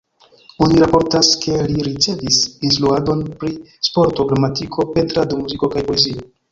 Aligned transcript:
Oni 0.67 0.79
raportas, 0.83 1.29
ke 1.43 1.59
li 1.75 1.85
ricevis 1.89 2.41
instruadon 2.71 3.23
pri 3.45 3.55
sporto, 3.91 4.29
gramatiko, 4.33 4.93
pentrado, 4.99 5.43
muziko 5.45 5.75
kaj 5.77 5.91
poezio. 5.93 6.31